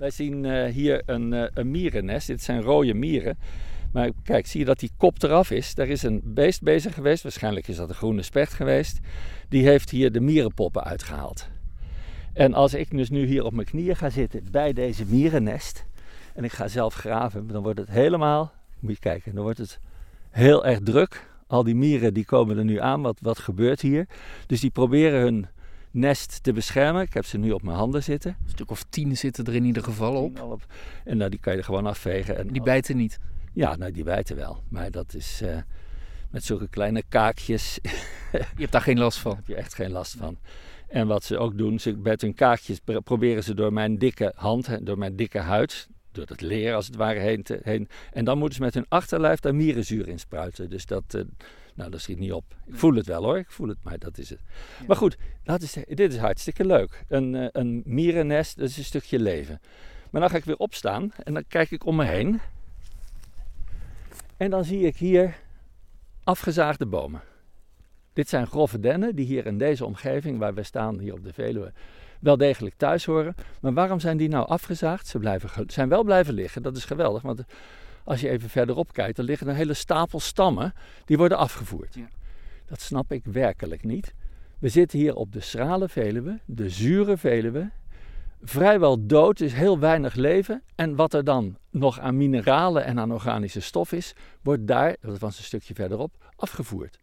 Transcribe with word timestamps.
Wij 0.00 0.10
zien 0.10 0.44
uh, 0.44 0.64
hier 0.64 1.02
een, 1.06 1.32
uh, 1.32 1.44
een 1.54 1.70
mierennest. 1.70 2.26
Dit 2.26 2.42
zijn 2.42 2.62
rode 2.62 2.94
mieren. 2.94 3.38
Maar 3.92 4.10
kijk, 4.22 4.46
zie 4.46 4.60
je 4.60 4.66
dat 4.66 4.78
die 4.78 4.90
kop 4.96 5.22
eraf 5.22 5.50
is? 5.50 5.74
Daar 5.74 5.88
is 5.88 6.02
een 6.02 6.20
beest 6.24 6.62
bezig 6.62 6.94
geweest. 6.94 7.22
Waarschijnlijk 7.22 7.68
is 7.68 7.76
dat 7.76 7.88
een 7.88 7.94
groene 7.94 8.22
specht 8.22 8.52
geweest. 8.52 9.00
Die 9.48 9.64
heeft 9.64 9.90
hier 9.90 10.12
de 10.12 10.20
mierenpoppen 10.20 10.84
uitgehaald. 10.84 11.48
En 12.32 12.54
als 12.54 12.74
ik 12.74 12.90
dus 12.90 13.10
nu 13.10 13.26
hier 13.26 13.44
op 13.44 13.52
mijn 13.52 13.66
knieën 13.66 13.96
ga 13.96 14.10
zitten 14.10 14.44
bij 14.50 14.72
deze 14.72 15.04
mierennest. 15.06 15.86
En 16.34 16.44
ik 16.44 16.52
ga 16.52 16.68
zelf 16.68 16.94
graven, 16.94 17.46
dan 17.46 17.62
wordt 17.62 17.78
het 17.78 17.90
helemaal. 17.90 18.52
Moet 18.78 18.92
je 18.92 18.98
kijken, 18.98 19.34
dan 19.34 19.42
wordt 19.42 19.58
het 19.58 19.80
heel 20.30 20.66
erg 20.66 20.80
druk. 20.80 21.28
Al 21.46 21.64
die 21.64 21.74
mieren 21.74 22.14
die 22.14 22.24
komen 22.24 22.58
er 22.58 22.64
nu 22.64 22.80
aan. 22.80 23.02
Wat, 23.02 23.18
wat 23.22 23.38
gebeurt 23.38 23.80
hier? 23.80 24.06
Dus 24.46 24.60
die 24.60 24.70
proberen 24.70 25.20
hun 25.20 25.46
nest 25.90 26.42
te 26.42 26.52
beschermen. 26.52 27.02
Ik 27.02 27.14
heb 27.14 27.24
ze 27.24 27.38
nu 27.38 27.52
op 27.52 27.62
mijn 27.62 27.76
handen 27.76 28.02
zitten. 28.02 28.36
Een 28.44 28.50
stuk 28.50 28.70
of 28.70 28.84
tien 28.88 29.16
zitten 29.16 29.44
er 29.44 29.54
in 29.54 29.64
ieder 29.64 29.82
geval 29.82 30.14
op. 30.14 30.66
En 31.04 31.16
nou, 31.16 31.30
die 31.30 31.40
kan 31.40 31.52
je 31.52 31.58
er 31.58 31.64
gewoon 31.64 31.86
afvegen. 31.86 32.36
En 32.36 32.48
die 32.48 32.62
bijten 32.62 32.96
niet? 32.96 33.18
Ja, 33.52 33.76
nou 33.76 33.92
die 33.92 34.04
bijten 34.04 34.36
wel. 34.36 34.62
Maar 34.68 34.90
dat 34.90 35.14
is 35.14 35.40
uh, 35.42 35.56
met 36.30 36.44
zulke 36.44 36.68
kleine 36.68 37.02
kaakjes. 37.08 37.78
je 38.32 38.44
hebt 38.54 38.72
daar 38.72 38.80
geen 38.80 38.98
last 38.98 39.18
van? 39.18 39.36
heb 39.36 39.46
je 39.46 39.54
echt 39.54 39.74
geen 39.74 39.90
last 39.90 40.16
van. 40.16 40.38
En 40.88 41.06
wat 41.06 41.24
ze 41.24 41.38
ook 41.38 41.58
doen, 41.58 41.78
ze, 41.78 41.96
met 41.96 42.20
hun 42.20 42.34
kaakjes 42.34 42.80
proberen 43.04 43.44
ze 43.44 43.54
door 43.54 43.72
mijn 43.72 43.98
dikke 43.98 44.32
hand, 44.36 44.86
door 44.86 44.98
mijn 44.98 45.16
dikke 45.16 45.38
huid, 45.38 45.88
door 46.12 46.26
het 46.26 46.40
leer 46.40 46.74
als 46.74 46.86
het 46.86 46.96
ware 46.96 47.20
heen, 47.20 47.42
te, 47.42 47.60
heen. 47.62 47.88
En 48.12 48.24
dan 48.24 48.38
moeten 48.38 48.56
ze 48.56 48.62
met 48.62 48.74
hun 48.74 48.86
achterlijf 48.88 49.40
daar 49.40 49.54
mierenzuur 49.54 50.08
in 50.08 50.18
spruiten. 50.18 50.70
Dus 50.70 50.86
dat, 50.86 51.14
uh, 51.16 51.22
nou, 51.74 51.90
dat 51.90 52.00
schiet 52.00 52.18
niet 52.18 52.32
op. 52.32 52.44
Ik 52.66 52.78
voel 52.78 52.94
het 52.94 53.06
wel 53.06 53.22
hoor, 53.22 53.38
ik 53.38 53.50
voel 53.50 53.68
het, 53.68 53.78
maar 53.82 53.98
dat 53.98 54.18
is 54.18 54.30
het. 54.30 54.40
Maar 54.86 54.96
goed, 54.96 55.16
dat 55.42 55.62
is, 55.62 55.76
dit 55.88 56.12
is 56.12 56.18
hartstikke 56.18 56.64
leuk. 56.64 57.04
Een, 57.08 57.34
uh, 57.34 57.46
een 57.52 57.82
mierennest, 57.84 58.58
dat 58.58 58.68
is 58.68 58.76
een 58.76 58.84
stukje 58.84 59.18
leven. 59.18 59.60
Maar 60.10 60.20
dan 60.20 60.30
ga 60.30 60.36
ik 60.36 60.44
weer 60.44 60.56
opstaan 60.56 61.12
en 61.24 61.34
dan 61.34 61.44
kijk 61.48 61.70
ik 61.70 61.86
om 61.86 61.96
me 61.96 62.04
heen. 62.04 62.40
En 64.36 64.50
dan 64.50 64.64
zie 64.64 64.86
ik 64.86 64.96
hier 64.96 65.36
afgezaagde 66.24 66.86
bomen. 66.86 67.22
Dit 68.12 68.28
zijn 68.28 68.46
grove 68.46 68.80
dennen 68.80 69.14
die 69.14 69.26
hier 69.26 69.46
in 69.46 69.58
deze 69.58 69.84
omgeving 69.84 70.38
waar 70.38 70.54
we 70.54 70.62
staan, 70.62 70.98
hier 70.98 71.12
op 71.12 71.24
de 71.24 71.32
Veluwe, 71.32 71.72
wel 72.20 72.36
degelijk 72.36 72.74
thuis 72.76 73.04
horen. 73.04 73.34
Maar 73.60 73.72
waarom 73.72 74.00
zijn 74.00 74.16
die 74.16 74.28
nou 74.28 74.46
afgezaagd? 74.46 75.06
Ze 75.06 75.18
blijven, 75.18 75.50
zijn 75.66 75.88
wel 75.88 76.04
blijven 76.04 76.34
liggen, 76.34 76.62
dat 76.62 76.76
is 76.76 76.84
geweldig. 76.84 77.22
Want 77.22 77.44
als 78.04 78.20
je 78.20 78.28
even 78.28 78.48
verderop 78.48 78.92
kijkt, 78.92 79.16
dan 79.16 79.24
liggen 79.24 79.48
een 79.48 79.54
hele 79.54 79.74
stapel 79.74 80.20
stammen 80.20 80.72
die 81.04 81.16
worden 81.16 81.38
afgevoerd. 81.38 81.94
Ja. 81.94 82.08
Dat 82.66 82.80
snap 82.80 83.12
ik 83.12 83.24
werkelijk 83.24 83.84
niet. 83.84 84.14
We 84.58 84.68
zitten 84.68 84.98
hier 84.98 85.14
op 85.14 85.32
de 85.32 85.40
schrale 85.40 85.88
Veluwe, 85.88 86.38
de 86.44 86.70
zure 86.70 87.16
Veluwe. 87.16 87.70
Vrijwel 88.42 89.06
dood, 89.06 89.40
is 89.40 89.52
heel 89.52 89.78
weinig 89.78 90.14
leven. 90.14 90.62
En 90.74 90.94
wat 90.94 91.14
er 91.14 91.24
dan 91.24 91.56
nog 91.70 91.98
aan 92.00 92.16
mineralen 92.16 92.84
en 92.84 92.98
aan 92.98 93.12
organische 93.12 93.60
stof 93.60 93.92
is, 93.92 94.14
wordt 94.42 94.66
daar, 94.66 94.96
dat 95.00 95.18
was 95.18 95.38
een 95.38 95.44
stukje 95.44 95.74
verderop, 95.74 96.32
afgevoerd. 96.36 96.98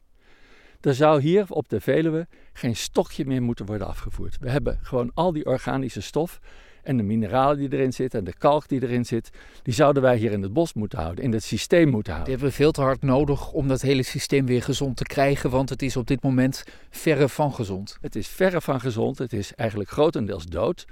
Er 0.82 0.96
zou 0.96 1.22
hier 1.22 1.46
op 1.50 1.70
de 1.70 1.82
Veluwe 1.82 2.28
geen 2.54 2.76
stokje 2.76 3.26
meer 3.26 3.42
moeten 3.42 3.66
worden 3.66 3.88
afgevoerd. 3.88 4.38
We 4.40 4.50
hebben 4.50 4.80
gewoon 4.82 5.12
al 5.14 5.32
die 5.32 5.46
organische 5.46 6.02
stof 6.02 6.40
en 6.88 6.98
de 6.98 7.04
mineralen 7.04 7.58
die 7.58 7.74
erin 7.74 7.94
zitten 7.94 8.20
en 8.20 8.26
de 8.26 8.34
kalk 8.38 8.68
die 8.68 8.82
erin 8.82 9.06
zit, 9.06 9.30
die 9.64 9.74
zouden 9.74 10.02
wij 10.02 10.18
hier 10.18 10.32
in 10.32 10.42
het 10.42 10.54
bos 10.54 10.74
moeten 10.74 11.00
houden, 11.00 11.24
in 11.24 11.34
het 11.34 11.44
systeem 11.44 11.90
moeten 11.90 12.14
houden. 12.14 12.32
Die 12.32 12.34
hebben 12.34 12.58
we 12.58 12.64
veel 12.64 12.72
te 12.72 12.82
hard 12.82 13.02
nodig 13.02 13.52
om 13.52 13.68
dat 13.68 13.82
hele 13.82 14.04
systeem 14.04 14.46
weer 14.46 14.64
gezond 14.64 14.98
te 14.98 15.04
krijgen, 15.04 15.50
want 15.50 15.70
het 15.70 15.82
is 15.82 15.98
op 15.98 16.08
dit 16.08 16.24
moment 16.24 16.64
verre 16.90 17.30
van 17.30 17.54
gezond. 17.54 17.98
Het 18.02 18.16
is 18.16 18.28
verre 18.28 18.62
van 18.62 18.80
gezond, 18.80 19.18
het 19.18 19.34
is 19.34 19.54
eigenlijk 19.56 19.90
grotendeels 19.90 20.46
dood. 20.46 20.86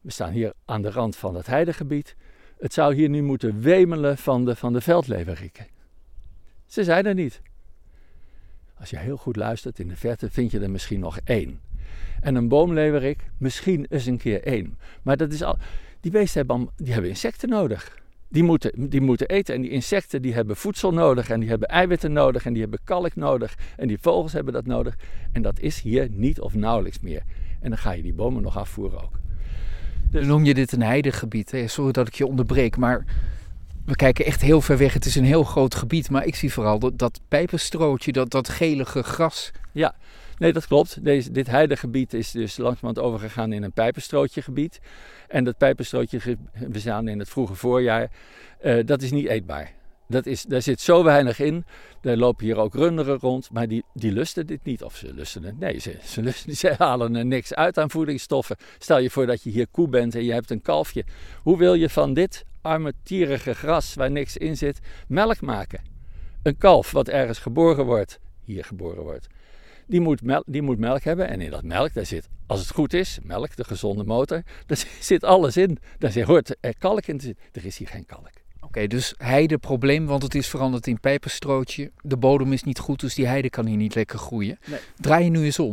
We 0.00 0.10
staan 0.10 0.32
hier 0.32 0.52
aan 0.64 0.82
de 0.82 0.90
rand 0.90 1.16
van 1.16 1.34
het 1.34 1.46
heidegebied. 1.46 2.16
Het 2.58 2.72
zou 2.72 2.94
hier 2.94 3.08
nu 3.08 3.22
moeten 3.22 3.60
wemelen 3.60 4.18
van 4.18 4.44
de, 4.44 4.56
van 4.56 4.72
de 4.72 4.80
veldleverikken. 4.80 5.66
Ze 6.66 6.84
zijn 6.84 7.06
er 7.06 7.14
niet. 7.14 7.40
Als 8.78 8.90
je 8.90 8.98
heel 8.98 9.16
goed 9.16 9.36
luistert 9.36 9.78
in 9.78 9.88
de 9.88 9.96
verte, 9.96 10.30
vind 10.30 10.50
je 10.50 10.60
er 10.60 10.70
misschien 10.70 11.00
nog 11.00 11.18
één. 11.24 11.60
En 12.20 12.34
een 12.34 12.48
boomleverik, 12.48 13.30
misschien 13.38 13.86
eens 13.88 14.06
een 14.06 14.18
keer 14.18 14.42
één. 14.42 14.78
Maar 15.02 15.16
dat 15.16 15.32
is 15.32 15.42
al, 15.42 15.56
die 16.00 16.10
beesten 16.10 16.46
hebben, 16.46 16.68
die 16.76 16.92
hebben 16.92 17.10
insecten 17.10 17.48
nodig. 17.48 18.00
Die 18.28 18.42
moeten, 18.42 18.90
die 18.90 19.00
moeten 19.00 19.28
eten. 19.28 19.54
En 19.54 19.60
die 19.60 19.70
insecten 19.70 20.22
die 20.22 20.34
hebben 20.34 20.56
voedsel 20.56 20.92
nodig. 20.92 21.30
En 21.30 21.40
die 21.40 21.48
hebben 21.48 21.68
eiwitten 21.68 22.12
nodig. 22.12 22.44
En 22.44 22.52
die 22.52 22.62
hebben 22.62 22.80
kalk 22.84 23.16
nodig. 23.16 23.54
En 23.76 23.88
die 23.88 23.98
vogels 24.00 24.32
hebben 24.32 24.52
dat 24.52 24.66
nodig. 24.66 24.96
En 25.32 25.42
dat 25.42 25.60
is 25.60 25.80
hier 25.80 26.08
niet 26.10 26.40
of 26.40 26.54
nauwelijks 26.54 27.00
meer. 27.00 27.22
En 27.60 27.68
dan 27.68 27.78
ga 27.78 27.92
je 27.92 28.02
die 28.02 28.14
bomen 28.14 28.42
nog 28.42 28.58
afvoeren 28.58 29.02
ook. 29.02 29.20
Dus... 30.10 30.26
Noem 30.26 30.44
je 30.44 30.54
dit 30.54 30.72
een 30.72 30.82
heidegebied? 30.82 31.50
Hè? 31.50 31.66
Sorry 31.66 31.92
dat 31.92 32.08
ik 32.08 32.14
je 32.14 32.26
onderbreek, 32.26 32.76
maar 32.76 33.04
we 33.84 33.96
kijken 33.96 34.24
echt 34.24 34.40
heel 34.40 34.60
ver 34.60 34.78
weg. 34.78 34.92
Het 34.92 35.04
is 35.04 35.16
een 35.16 35.24
heel 35.24 35.44
groot 35.44 35.74
gebied, 35.74 36.10
maar 36.10 36.24
ik 36.26 36.34
zie 36.34 36.52
vooral 36.52 36.78
dat, 36.78 36.98
dat 36.98 37.20
pijpenstrootje, 37.28 38.12
dat, 38.12 38.30
dat 38.30 38.48
gelige 38.48 39.02
gras. 39.02 39.50
Ja, 39.72 39.94
nee, 40.42 40.52
dat 40.52 40.66
klopt. 40.66 41.04
Deze, 41.04 41.30
dit 41.30 41.46
heidegebied 41.46 42.14
is 42.14 42.30
dus 42.30 42.56
langzamerhand 42.56 42.98
overgegaan 43.06 43.52
in 43.52 43.62
een 43.62 43.72
pijpenstrootje 43.72 44.42
gebied. 44.42 44.80
En 45.28 45.44
dat 45.44 45.56
pijpenstrootje, 45.56 46.36
we 46.52 46.78
staan 46.78 47.08
in 47.08 47.18
het 47.18 47.28
vroege 47.28 47.54
voorjaar, 47.54 48.10
uh, 48.64 48.84
dat 48.84 49.02
is 49.02 49.10
niet 49.10 49.26
eetbaar. 49.26 49.72
Dat 50.08 50.26
is, 50.26 50.42
daar 50.42 50.62
zit 50.62 50.80
zo 50.80 51.04
weinig 51.04 51.38
in. 51.38 51.64
Er 52.02 52.16
lopen 52.16 52.44
hier 52.44 52.56
ook 52.56 52.74
runderen 52.74 53.18
rond, 53.18 53.50
maar 53.52 53.68
die, 53.68 53.84
die 53.94 54.12
lusten 54.12 54.46
dit 54.46 54.64
niet. 54.64 54.82
Of 54.82 54.96
ze 54.96 55.14
lusten 55.14 55.42
het. 55.42 55.58
Nee, 55.58 55.78
ze, 55.78 55.96
ze, 56.04 56.22
lusten, 56.22 56.56
ze 56.62 56.74
halen 56.78 57.16
er 57.16 57.26
niks 57.26 57.54
uit 57.54 57.78
aan 57.78 57.90
voedingsstoffen. 57.90 58.56
Stel 58.78 58.98
je 58.98 59.10
voor 59.10 59.26
dat 59.26 59.42
je 59.42 59.50
hier 59.50 59.66
koe 59.70 59.88
bent 59.88 60.14
en 60.14 60.24
je 60.24 60.32
hebt 60.32 60.50
een 60.50 60.62
kalfje. 60.62 61.04
Hoe 61.42 61.58
wil 61.58 61.74
je 61.74 61.88
van 61.88 62.14
dit 62.14 62.44
armetierige 62.60 63.54
gras 63.54 63.94
waar 63.94 64.10
niks 64.10 64.36
in 64.36 64.56
zit 64.56 64.80
melk 65.08 65.40
maken? 65.40 65.80
Een 66.42 66.56
kalf 66.56 66.90
wat 66.90 67.08
ergens 67.08 67.38
geboren 67.38 67.84
wordt, 67.84 68.18
hier 68.44 68.64
geboren 68.64 69.02
wordt, 69.02 69.28
die 69.86 70.00
moet, 70.00 70.22
melk, 70.22 70.44
die 70.46 70.62
moet 70.62 70.78
melk 70.78 71.02
hebben. 71.02 71.28
En 71.28 71.40
in 71.40 71.50
dat 71.50 71.62
melk, 71.62 71.94
daar 71.94 72.06
zit, 72.06 72.28
als 72.46 72.60
het 72.60 72.70
goed 72.70 72.92
is, 72.92 73.18
melk, 73.22 73.56
de 73.56 73.64
gezonde 73.64 74.04
motor, 74.04 74.42
daar 74.66 74.84
zit 75.00 75.24
alles 75.24 75.56
in. 75.56 75.78
Daar 75.98 76.22
hoort 76.22 76.56
er 76.60 76.78
kalk 76.78 77.06
in. 77.06 77.36
Er 77.52 77.64
is 77.64 77.76
hier 77.78 77.88
geen 77.88 78.06
kalk. 78.06 78.30
Oké, 78.60 78.86
dus 78.86 79.14
heide 79.16 79.58
probleem, 79.58 80.06
want 80.06 80.22
het 80.22 80.34
is 80.34 80.48
veranderd 80.48 80.86
in 80.86 81.00
pijperstrootje. 81.00 81.90
De 82.00 82.16
bodem 82.16 82.52
is 82.52 82.62
niet 82.62 82.78
goed, 82.78 83.00
dus 83.00 83.14
die 83.14 83.26
heide 83.26 83.50
kan 83.50 83.66
hier 83.66 83.76
niet 83.76 83.94
lekker 83.94 84.18
groeien. 84.18 84.58
Nee. 84.66 84.80
Draai 84.96 85.24
je 85.24 85.30
nu 85.30 85.44
eens 85.44 85.58
om, 85.58 85.72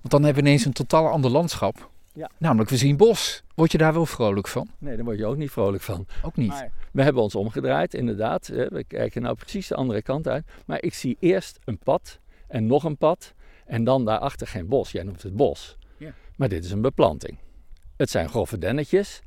want 0.00 0.10
dan 0.10 0.22
hebben 0.22 0.42
we 0.42 0.48
ineens 0.48 0.64
een 0.64 0.72
totaal 0.72 1.08
ander 1.08 1.30
landschap. 1.30 1.90
Ja. 2.14 2.30
Namelijk, 2.38 2.70
we 2.70 2.76
zien 2.76 2.96
bos. 2.96 3.42
Word 3.54 3.72
je 3.72 3.78
daar 3.78 3.92
wel 3.92 4.06
vrolijk 4.06 4.48
van? 4.48 4.68
Nee, 4.78 4.96
daar 4.96 5.04
word 5.04 5.18
je 5.18 5.26
ook 5.26 5.36
niet 5.36 5.50
vrolijk 5.50 5.82
van. 5.82 6.06
Ook 6.22 6.36
niet. 6.36 6.48
Maar 6.48 6.70
we 6.92 7.02
hebben 7.02 7.22
ons 7.22 7.34
omgedraaid, 7.34 7.94
inderdaad. 7.94 8.46
We 8.46 8.84
kijken 8.88 9.22
nou 9.22 9.34
precies 9.36 9.68
de 9.68 9.74
andere 9.74 10.02
kant 10.02 10.28
uit. 10.28 10.44
Maar 10.66 10.82
ik 10.82 10.94
zie 10.94 11.16
eerst 11.20 11.58
een 11.64 11.78
pad 11.78 12.18
en 12.48 12.66
nog 12.66 12.84
een 12.84 12.96
pad. 12.96 13.34
En 13.66 13.84
dan 13.84 14.04
daarachter 14.04 14.46
geen 14.46 14.66
bos. 14.66 14.92
Jij 14.92 15.02
noemt 15.02 15.22
het 15.22 15.36
bos. 15.36 15.76
Ja. 15.96 16.14
Maar 16.36 16.48
dit 16.48 16.64
is 16.64 16.70
een 16.70 16.80
beplanting. 16.80 17.38
Het 17.96 18.10
zijn 18.10 18.28
grove 18.28 18.58
dennetjes. 18.58 19.20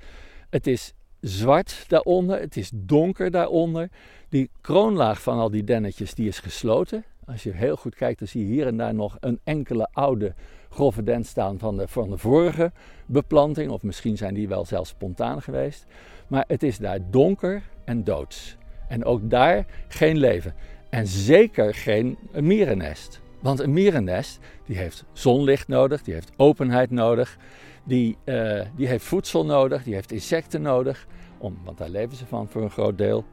Het 0.50 0.68
is 0.68 0.94
zwart 1.22 1.86
daaronder, 1.88 2.40
het 2.40 2.58
is 2.58 2.72
donker 2.74 3.32
daaronder. 3.32 3.90
Die 4.30 4.50
kroonlaag 4.62 5.22
van 5.22 5.40
al 5.40 5.50
die 5.50 5.64
dennetjes 5.64 6.14
die 6.14 6.28
is 6.28 6.40
gesloten. 6.40 7.06
Als 7.26 7.44
je 7.44 7.52
heel 7.52 7.76
goed 7.76 7.96
kijkt, 7.96 8.20
dan 8.20 8.28
zie 8.28 8.42
je 8.42 8.54
hier 8.54 8.68
en 8.68 8.78
daar 8.78 8.94
nog 8.94 9.18
een 9.20 9.40
enkele 9.44 9.90
oude 9.92 10.34
grove 10.70 11.04
den 11.04 11.24
staan 11.24 11.60
van 11.60 11.78
de, 11.78 11.88
van 11.88 12.10
de 12.10 12.18
vorige 12.18 12.72
beplanting. 13.06 13.72
Of 13.72 13.84
misschien 13.84 14.18
zijn 14.18 14.34
die 14.34 14.48
wel 14.48 14.66
zelfs 14.66 14.90
spontaan 14.90 15.42
geweest. 15.42 15.86
Maar 16.28 16.44
het 16.48 16.64
is 16.64 16.78
daar 16.78 17.00
donker 17.10 17.64
en 17.86 18.04
doods. 18.04 18.58
En 18.88 19.06
ook 19.06 19.30
daar 19.30 19.66
geen 19.88 20.18
leven. 20.18 20.54
En 20.90 21.08
zeker 21.08 21.74
geen 21.74 22.18
mierennest. 22.34 23.22
Want 23.40 23.60
een 23.60 23.74
mierennest 23.74 24.40
die 24.66 24.78
heeft 24.78 25.06
zonlicht 25.14 25.68
nodig, 25.68 26.04
die 26.04 26.14
heeft 26.14 26.32
openheid 26.36 26.92
nodig, 26.92 27.38
die, 27.84 28.18
uh, 28.26 28.62
die 28.76 28.88
heeft 28.88 29.06
voedsel 29.06 29.46
nodig, 29.46 29.84
die 29.84 29.94
heeft 29.94 30.12
insecten 30.12 30.62
nodig, 30.62 31.08
om, 31.38 31.58
want 31.64 31.78
daar 31.78 31.90
leven 31.90 32.18
ze 32.18 32.26
van 32.26 32.48
voor 32.48 32.62
een 32.62 32.70
groot 32.70 32.98
deel. 32.98 33.26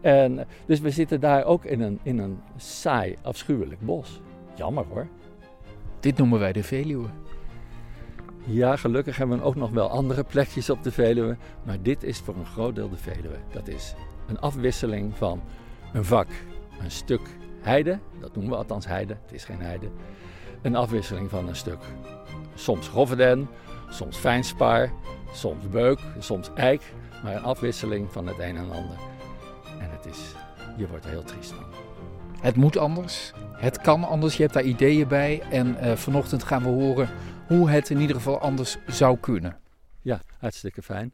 En, 0.00 0.46
dus 0.66 0.80
we 0.80 0.90
zitten 0.90 1.20
daar 1.20 1.44
ook 1.44 1.64
in 1.64 1.80
een, 1.80 1.98
in 2.02 2.18
een 2.18 2.40
saai, 2.56 3.16
afschuwelijk 3.22 3.80
bos. 3.80 4.20
Jammer 4.54 4.84
hoor. 4.84 5.06
Dit 6.00 6.16
noemen 6.16 6.38
wij 6.38 6.52
de 6.52 6.62
Veluwe. 6.62 7.08
Ja, 8.44 8.76
gelukkig 8.76 9.16
hebben 9.16 9.38
we 9.38 9.44
ook 9.44 9.54
nog 9.54 9.70
wel 9.70 9.88
andere 9.88 10.24
plekjes 10.24 10.70
op 10.70 10.82
de 10.82 10.90
Veluwe. 10.90 11.36
Maar 11.62 11.82
dit 11.82 12.02
is 12.02 12.18
voor 12.18 12.34
een 12.34 12.46
groot 12.46 12.74
deel 12.74 12.88
de 12.88 12.96
Veluwe. 12.96 13.36
Dat 13.52 13.68
is 13.68 13.94
een 14.26 14.40
afwisseling 14.40 15.16
van 15.16 15.42
een 15.92 16.04
vak, 16.04 16.28
een 16.80 16.90
stuk 16.90 17.20
heide. 17.62 17.98
Dat 18.20 18.34
noemen 18.34 18.52
we 18.52 18.58
althans 18.58 18.86
heide, 18.86 19.16
het 19.22 19.32
is 19.32 19.44
geen 19.44 19.60
heide. 19.60 19.88
Een 20.62 20.76
afwisseling 20.76 21.30
van 21.30 21.48
een 21.48 21.56
stuk, 21.56 21.80
soms 22.54 22.88
grove 22.88 23.46
soms 23.88 24.16
fijnspaar, 24.16 24.92
soms 25.32 25.68
beuk, 25.68 25.98
soms 26.18 26.50
eik. 26.54 26.92
Maar 27.22 27.34
een 27.34 27.42
afwisseling 27.42 28.12
van 28.12 28.26
het 28.26 28.38
een 28.38 28.56
en 28.56 28.70
ander. 28.70 28.96
En 29.78 29.90
het 29.90 30.06
is, 30.06 30.34
je 30.76 30.88
wordt 30.88 31.04
er 31.04 31.10
heel 31.10 31.22
triest 31.22 31.52
van. 31.52 31.64
Het 32.40 32.56
moet 32.56 32.76
anders. 32.76 33.32
Het 33.52 33.80
kan 33.80 34.04
anders. 34.04 34.36
Je 34.36 34.42
hebt 34.42 34.54
daar 34.54 34.62
ideeën 34.62 35.08
bij. 35.08 35.42
En 35.50 35.76
uh, 35.82 35.92
vanochtend 35.92 36.42
gaan 36.42 36.62
we 36.62 36.68
horen 36.68 37.08
hoe 37.46 37.70
het 37.70 37.90
in 37.90 38.00
ieder 38.00 38.16
geval 38.16 38.38
anders 38.38 38.78
zou 38.86 39.16
kunnen. 39.16 39.56
Ja, 40.00 40.20
hartstikke 40.38 40.82
fijn. 40.82 41.12